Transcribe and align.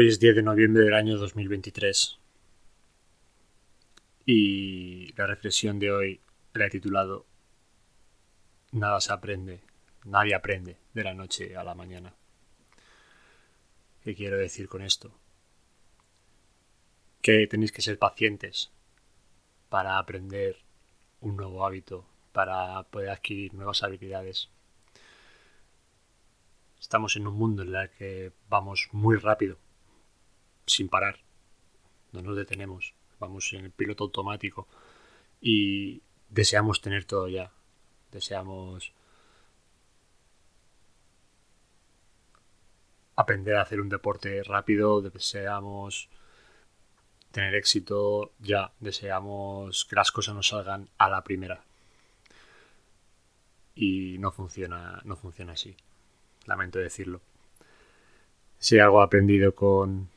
Hoy 0.00 0.06
es 0.06 0.20
10 0.20 0.36
de 0.36 0.42
noviembre 0.44 0.84
del 0.84 0.94
año 0.94 1.18
2023 1.18 2.20
y 4.26 5.12
la 5.14 5.26
reflexión 5.26 5.80
de 5.80 5.90
hoy 5.90 6.20
la 6.52 6.66
he 6.66 6.70
titulado 6.70 7.26
Nada 8.70 9.00
se 9.00 9.12
aprende, 9.12 9.60
nadie 10.04 10.36
aprende 10.36 10.76
de 10.94 11.02
la 11.02 11.14
noche 11.14 11.56
a 11.56 11.64
la 11.64 11.74
mañana. 11.74 12.14
¿Qué 14.04 14.14
quiero 14.14 14.36
decir 14.36 14.68
con 14.68 14.82
esto? 14.82 15.10
Que 17.20 17.48
tenéis 17.48 17.72
que 17.72 17.82
ser 17.82 17.98
pacientes 17.98 18.70
para 19.68 19.98
aprender 19.98 20.58
un 21.20 21.36
nuevo 21.36 21.66
hábito, 21.66 22.06
para 22.30 22.84
poder 22.84 23.10
adquirir 23.10 23.52
nuevas 23.52 23.82
habilidades. 23.82 24.48
Estamos 26.78 27.16
en 27.16 27.26
un 27.26 27.34
mundo 27.34 27.64
en 27.64 27.74
el 27.74 27.90
que 27.90 28.30
vamos 28.48 28.90
muy 28.92 29.16
rápido 29.16 29.58
sin 30.68 30.88
parar. 30.88 31.20
No 32.12 32.22
nos 32.22 32.36
detenemos. 32.36 32.94
Vamos 33.18 33.52
en 33.52 33.64
el 33.64 33.70
piloto 33.70 34.04
automático 34.04 34.68
y 35.40 36.02
deseamos 36.28 36.80
tener 36.80 37.04
todo 37.04 37.28
ya. 37.28 37.50
Deseamos 38.12 38.92
aprender 43.16 43.56
a 43.56 43.62
hacer 43.62 43.80
un 43.80 43.88
deporte 43.88 44.42
rápido, 44.44 45.02
deseamos 45.02 46.08
tener 47.32 47.54
éxito 47.56 48.32
ya, 48.38 48.72
deseamos 48.78 49.84
que 49.84 49.96
las 49.96 50.12
cosas 50.12 50.34
nos 50.34 50.48
salgan 50.48 50.88
a 50.98 51.08
la 51.08 51.24
primera. 51.24 51.64
Y 53.74 54.18
no 54.18 54.30
funciona, 54.30 55.00
no 55.04 55.16
funciona 55.16 55.52
así. 55.52 55.76
Lamento 56.46 56.78
decirlo. 56.78 57.20
Si 58.58 58.78
algo 58.78 59.00
he 59.00 59.04
aprendido 59.04 59.54
con, 59.54 60.08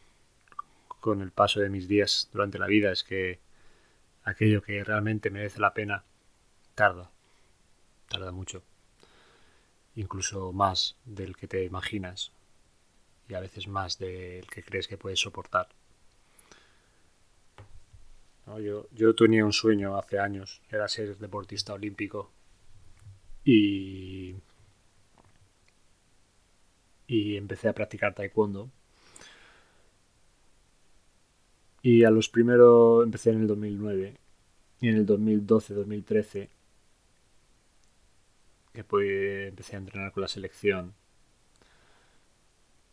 con 1.02 1.21
el 1.21 1.31
paso 1.31 1.59
de 1.59 1.69
mis 1.69 1.89
días 1.89 2.30
durante 2.31 2.59
la 2.59 2.67
vida 2.67 2.91
es 2.91 3.03
que 3.03 3.39
aquello 4.23 4.61
que 4.61 4.83
realmente 4.83 5.31
merece 5.31 5.59
la 5.59 5.73
pena 5.73 6.05
tarda, 6.75 7.11
tarda 8.07 8.31
mucho, 8.31 8.63
incluso 9.95 10.53
más 10.53 10.95
del 11.03 11.35
que 11.35 11.47
te 11.47 11.66
imaginas 11.66 12.31
y 13.27 13.33
a 13.33 13.39
veces 13.39 13.67
más 13.67 13.97
del 13.97 14.45
que 14.47 14.63
crees 14.63 14.88
que 14.88 14.97
puedes 14.97 15.19
soportar. 15.19 15.67
yo, 18.59 18.88
yo 18.91 19.16
tenía 19.16 19.44
un 19.44 19.53
sueño 19.53 19.97
hace 19.97 20.19
años, 20.19 20.61
era 20.69 20.88
ser 20.88 21.17
deportista 21.17 21.73
olímpico 21.73 22.31
y, 23.44 24.35
y 27.07 27.38
empecé 27.38 27.69
a 27.69 27.73
practicar 27.73 28.13
taekwondo 28.13 28.69
y 31.82 32.04
a 32.04 32.12
los 32.12 32.30
primeros 32.30 33.04
empecé 33.04 33.32
en 33.32 33.42
el 33.42 33.48
2009 33.48 34.18
y 34.82 34.88
en 34.90 34.96
el 34.96 35.06
2012-2013 35.06 36.50
que 38.74 38.84
pues 38.84 39.50
empecé 39.50 39.76
a 39.76 39.80
entrenar 39.80 40.12
con 40.12 40.22
la 40.22 40.28
selección. 40.28 40.94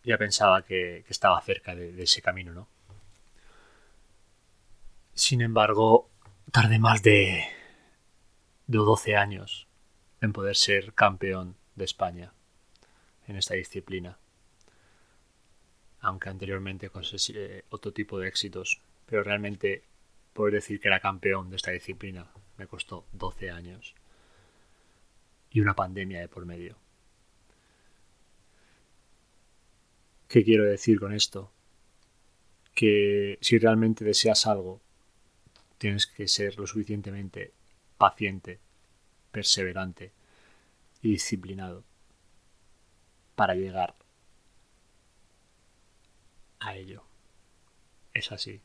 Ya 0.03 0.19
pensaba 0.19 0.63
que, 0.63 1.05
estaba 1.09 1.41
cerca 1.41 1.75
de, 1.75 2.03
ese 2.03 2.23
camino, 2.23 2.53
¿no? 2.53 2.69
Sin 5.15 5.41
embargo, 5.41 6.09
tardé 6.51 6.79
más 6.79 7.03
de, 7.03 7.45
de 8.67 8.79
12 8.79 9.17
años 9.17 9.69
en 10.21 10.33
poder 10.33 10.57
ser 10.57 10.95
campeón 10.95 11.57
de 11.77 11.85
España 11.85 12.33
en 13.27 13.37
esta 13.37 13.55
disciplina 13.55 14.19
aunque 16.01 16.29
anteriormente 16.29 16.91
conseguí 16.91 17.39
eh, 17.39 17.65
otro 17.71 17.93
tipo 17.93 18.19
de 18.19 18.29
éxitos, 18.29 18.81
pero 19.07 19.23
realmente 19.23 19.85
poder 20.33 20.55
decir 20.55 20.81
que 20.81 20.89
era 20.89 21.01
campeón 21.01 21.51
de 21.51 21.57
esta 21.57 21.71
disciplina 21.71 22.31
me 22.57 22.67
costó 22.67 23.07
12 23.13 23.51
años 23.51 23.95
y 25.51 25.61
una 25.61 25.75
pandemia 25.75 26.21
de 26.21 26.29
por 26.29 26.45
medio. 26.45 26.77
¿Qué 30.29 30.45
quiero 30.45 30.65
decir 30.65 31.01
con 31.01 31.15
esto? 31.15 31.51
Que 32.75 33.39
si 33.41 33.59
realmente 33.59 34.05
deseas 34.05 34.47
algo, 34.47 34.81
tienes 35.79 36.07
que 36.07 36.29
ser 36.29 36.59
lo 36.59 36.67
suficientemente 36.67 37.55
paciente, 37.97 38.61
perseverante 39.33 40.13
y 41.01 41.13
disciplinado 41.13 41.85
para 43.35 43.55
llegar 43.55 43.95
a 46.69 46.77
ello. 46.77 47.03
Es 48.15 48.33
así. 48.33 48.61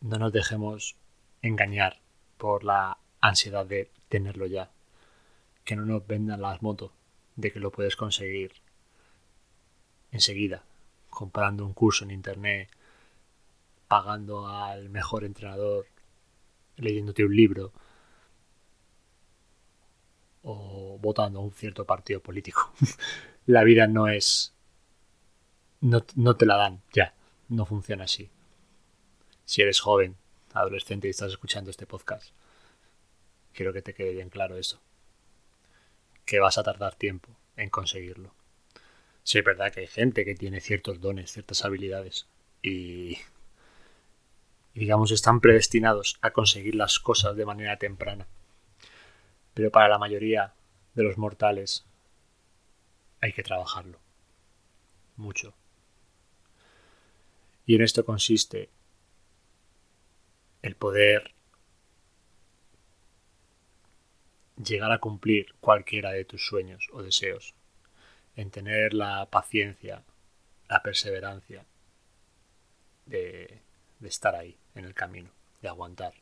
No 0.00 0.18
nos 0.18 0.32
dejemos 0.32 0.96
engañar 1.42 2.00
por 2.38 2.64
la 2.64 2.98
ansiedad 3.20 3.66
de 3.66 3.90
tenerlo 4.08 4.46
ya. 4.46 4.70
Que 5.64 5.76
no 5.76 5.84
nos 5.84 6.06
vendan 6.06 6.42
las 6.42 6.62
motos 6.62 6.92
de 7.36 7.52
que 7.52 7.60
lo 7.60 7.70
puedes 7.70 7.96
conseguir 7.96 8.52
enseguida, 10.10 10.64
comprando 11.08 11.64
un 11.64 11.72
curso 11.72 12.04
en 12.04 12.10
internet, 12.10 12.68
pagando 13.88 14.46
al 14.46 14.88
mejor 14.88 15.24
entrenador, 15.24 15.86
leyéndote 16.76 17.24
un 17.24 17.36
libro 17.36 17.72
o 20.42 20.98
votando 20.98 21.40
a 21.40 21.42
un 21.42 21.52
cierto 21.52 21.84
partido 21.84 22.20
político. 22.20 22.72
la 23.46 23.64
vida 23.64 23.86
no 23.86 24.08
es 24.08 24.54
no, 25.80 26.36
te 26.36 26.46
la 26.46 26.56
dan, 26.56 26.82
ya, 26.92 27.14
no 27.48 27.66
funciona 27.66 28.04
así. 28.04 28.30
Si 29.44 29.62
eres 29.62 29.80
joven, 29.80 30.16
adolescente 30.52 31.08
y 31.08 31.10
estás 31.10 31.30
escuchando 31.32 31.70
este 31.70 31.86
podcast, 31.86 32.32
quiero 33.52 33.72
que 33.72 33.82
te 33.82 33.94
quede 33.94 34.12
bien 34.12 34.30
claro 34.30 34.56
eso. 34.56 34.80
Que 36.24 36.38
vas 36.38 36.58
a 36.58 36.62
tardar 36.62 36.94
tiempo 36.94 37.30
en 37.56 37.70
conseguirlo. 37.70 38.32
Sí, 39.22 39.38
es 39.38 39.44
verdad 39.44 39.72
que 39.72 39.80
hay 39.80 39.86
gente 39.86 40.24
que 40.24 40.34
tiene 40.34 40.60
ciertos 40.60 41.00
dones, 41.00 41.32
ciertas 41.32 41.64
habilidades 41.64 42.26
y 42.62 43.18
digamos 44.74 45.10
están 45.10 45.40
predestinados 45.40 46.18
a 46.20 46.30
conseguir 46.30 46.74
las 46.74 46.98
cosas 46.98 47.36
de 47.36 47.46
manera 47.46 47.76
temprana. 47.76 48.26
Pero 49.54 49.70
para 49.70 49.88
la 49.88 49.98
mayoría 49.98 50.54
de 50.94 51.02
los 51.02 51.18
mortales 51.18 51.84
hay 53.20 53.32
que 53.32 53.42
trabajarlo. 53.42 53.98
Mucho. 55.16 55.54
Y 57.70 57.76
en 57.76 57.82
esto 57.82 58.04
consiste 58.04 58.68
el 60.60 60.74
poder 60.74 61.30
llegar 64.56 64.90
a 64.90 64.98
cumplir 64.98 65.54
cualquiera 65.60 66.10
de 66.10 66.24
tus 66.24 66.44
sueños 66.44 66.88
o 66.92 67.00
deseos, 67.00 67.54
en 68.34 68.50
tener 68.50 68.92
la 68.92 69.30
paciencia, 69.30 70.02
la 70.68 70.82
perseverancia 70.82 71.64
de, 73.06 73.62
estar 74.02 74.34
ahí 74.34 74.58
en 74.74 74.84
el 74.84 74.92
camino, 74.92 75.30
de 75.62 75.68
aguantar. 75.68 76.14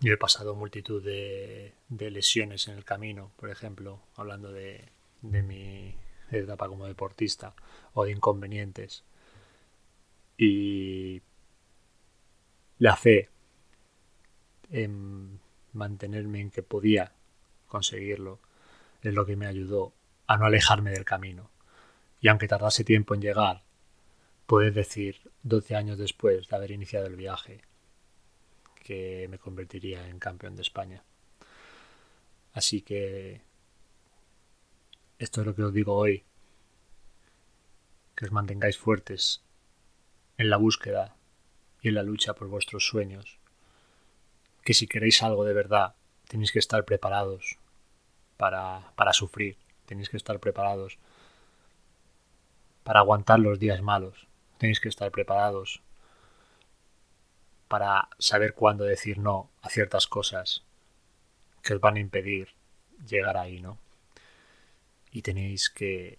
Yo 0.00 0.12
he 0.12 0.18
pasado 0.18 0.54
multitud 0.54 1.02
de, 1.02 1.72
lesiones 1.88 2.68
en 2.68 2.76
el 2.76 2.84
camino, 2.84 3.32
por 3.36 3.48
ejemplo, 3.48 4.02
hablando 4.14 4.52
de, 4.52 4.90
mi 5.22 5.94
etapa 6.30 6.68
como 6.68 6.86
deportista, 6.86 7.54
o 7.94 8.04
de 8.04 8.12
inconvenientes 8.12 9.04
y 10.36 11.22
la 12.78 12.96
fe 12.96 13.28
en 14.70 15.40
mantenerme 15.72 16.40
en 16.40 16.50
que 16.50 16.62
podía 16.62 17.12
conseguirlo 17.68 18.40
es 19.02 19.14
lo 19.14 19.26
que 19.26 19.36
me 19.36 19.46
ayudó 19.46 19.92
a 20.26 20.36
no 20.36 20.46
alejarme 20.46 20.90
del 20.90 21.04
camino. 21.04 21.50
Y 22.20 22.28
aunque 22.28 22.48
tardase 22.48 22.84
tiempo 22.84 23.14
en 23.14 23.20
llegar, 23.20 23.62
poder 24.46 24.72
decir 24.72 25.30
12 25.42 25.76
años 25.76 25.98
después 25.98 26.48
de 26.48 26.56
haber 26.56 26.70
iniciado 26.70 27.06
el 27.06 27.16
viaje 27.16 27.62
que 28.82 29.26
me 29.30 29.38
convertiría 29.38 30.08
en 30.08 30.18
campeón 30.18 30.56
de 30.56 30.62
España. 30.62 31.04
Así 32.52 32.82
que 32.82 33.40
esto 35.18 35.40
es 35.40 35.46
lo 35.46 35.54
que 35.54 35.62
os 35.62 35.72
digo 35.72 35.94
hoy, 35.94 36.24
que 38.14 38.26
os 38.26 38.32
mantengáis 38.32 38.76
fuertes 38.76 39.42
en 40.42 40.50
la 40.50 40.56
búsqueda 40.56 41.14
y 41.80 41.88
en 41.88 41.94
la 41.94 42.02
lucha 42.02 42.34
por 42.34 42.48
vuestros 42.48 42.86
sueños, 42.86 43.38
que 44.64 44.74
si 44.74 44.86
queréis 44.86 45.22
algo 45.22 45.44
de 45.44 45.54
verdad 45.54 45.94
tenéis 46.28 46.52
que 46.52 46.58
estar 46.58 46.84
preparados 46.84 47.58
para, 48.36 48.92
para 48.96 49.12
sufrir, 49.12 49.56
tenéis 49.86 50.08
que 50.08 50.16
estar 50.16 50.40
preparados 50.40 50.98
para 52.82 53.00
aguantar 53.00 53.38
los 53.38 53.58
días 53.58 53.82
malos, 53.82 54.26
tenéis 54.58 54.80
que 54.80 54.88
estar 54.88 55.10
preparados 55.12 55.80
para 57.68 58.08
saber 58.18 58.54
cuándo 58.54 58.84
decir 58.84 59.18
no 59.18 59.48
a 59.62 59.70
ciertas 59.70 60.06
cosas 60.06 60.64
que 61.62 61.74
os 61.74 61.80
van 61.80 61.96
a 61.96 62.00
impedir 62.00 62.48
llegar 63.06 63.36
ahí, 63.36 63.60
¿no? 63.60 63.78
Y 65.12 65.22
tenéis 65.22 65.70
que 65.70 66.18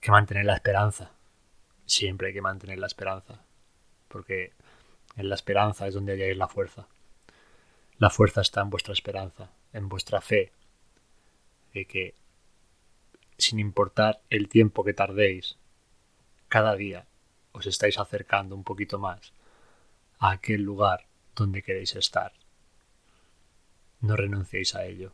que 0.00 0.10
mantener 0.10 0.44
la 0.44 0.54
esperanza. 0.54 1.10
Siempre 1.88 2.28
hay 2.28 2.34
que 2.34 2.42
mantener 2.42 2.78
la 2.78 2.86
esperanza. 2.86 3.40
Porque 4.06 4.52
en 5.16 5.28
la 5.28 5.34
esperanza 5.34 5.88
es 5.88 5.94
donde 5.94 6.12
halláis 6.12 6.36
la 6.36 6.46
fuerza. 6.46 6.86
La 7.98 8.10
fuerza 8.10 8.42
está 8.42 8.60
en 8.60 8.70
vuestra 8.70 8.92
esperanza, 8.92 9.50
en 9.72 9.88
vuestra 9.88 10.20
fe, 10.20 10.52
de 11.74 11.86
que 11.86 12.14
sin 13.38 13.58
importar 13.58 14.20
el 14.30 14.48
tiempo 14.48 14.84
que 14.84 14.92
tardéis, 14.92 15.56
cada 16.48 16.76
día 16.76 17.06
os 17.52 17.66
estáis 17.66 17.98
acercando 17.98 18.54
un 18.54 18.64
poquito 18.64 18.98
más 18.98 19.32
a 20.18 20.30
aquel 20.32 20.62
lugar 20.62 21.06
donde 21.34 21.62
queréis 21.62 21.96
estar. 21.96 22.32
No 24.00 24.14
renunciéis 24.14 24.74
a 24.74 24.84
ello. 24.84 25.12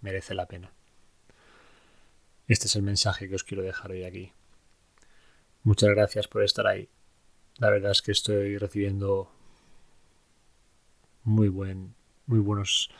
Merece 0.00 0.34
la 0.34 0.46
pena. 0.46 0.70
Este 2.46 2.66
es 2.66 2.76
el 2.76 2.82
mensaje 2.82 3.28
que 3.28 3.34
os 3.34 3.44
quiero 3.44 3.62
dejar 3.62 3.90
hoy 3.90 4.04
aquí. 4.04 4.32
Muchas 5.64 5.88
gracias 5.88 6.28
por 6.28 6.42
estar 6.42 6.66
ahí. 6.66 6.90
La 7.56 7.70
verdad 7.70 7.92
es 7.92 8.02
que 8.02 8.12
estoy 8.12 8.58
recibiendo 8.58 9.30
muy 11.22 11.48
buen, 11.48 11.94
muy 12.26 12.38
buenos 12.38 12.90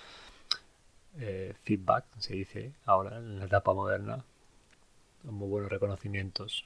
eh, 1.18 1.54
feedback, 1.62 2.06
se 2.18 2.32
dice 2.32 2.72
ahora 2.86 3.18
en 3.18 3.38
la 3.38 3.44
etapa 3.44 3.74
moderna, 3.74 4.24
muy 5.24 5.46
buenos 5.46 5.70
reconocimientos. 5.70 6.64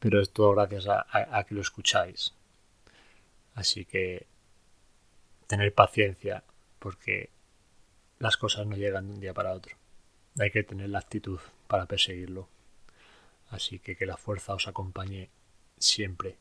Pero 0.00 0.20
es 0.20 0.30
todo 0.30 0.52
gracias 0.52 0.86
a 0.88 1.44
que 1.44 1.54
lo 1.54 1.60
escucháis. 1.60 2.34
Así 3.54 3.84
que 3.84 4.26
tener 5.46 5.72
paciencia 5.72 6.42
porque 6.80 7.30
las 8.18 8.36
cosas 8.36 8.66
no 8.66 8.76
llegan 8.76 9.06
de 9.06 9.14
un 9.14 9.20
día 9.20 9.34
para 9.34 9.52
otro. 9.52 9.76
Hay 10.40 10.50
que 10.50 10.64
tener 10.64 10.90
la 10.90 10.98
actitud 10.98 11.38
para 11.68 11.86
perseguirlo. 11.86 12.48
Así 13.54 13.78
que 13.78 13.94
que 13.94 14.04
la 14.04 14.16
fuerza 14.16 14.52
os 14.52 14.66
acompañe 14.66 15.30
siempre, 15.78 16.38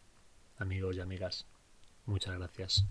amigos 0.57 0.95
y 0.95 0.99
amigas. 0.99 1.45
Muchas 2.07 2.35
gracias. 2.39 2.85